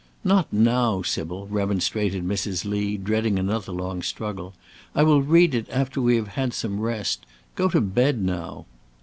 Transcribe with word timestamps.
"Not 0.23 0.51
now, 0.51 1.03
Sybil!" 1.03 1.45
remonstrated 1.45 2.23
Mrs. 2.27 2.65
Lee, 2.65 2.97
dreading 2.97 3.37
another 3.37 3.71
long 3.71 4.01
struggle. 4.01 4.55
"I 4.95 5.03
will 5.03 5.21
read 5.21 5.53
it 5.53 5.67
after 5.69 6.01
we 6.01 6.15
have 6.15 6.29
had 6.29 6.55
some 6.55 6.79
rest. 6.79 7.23
Go 7.55 7.69
to 7.69 7.81
bed 7.81 8.19
now!" 8.19 8.65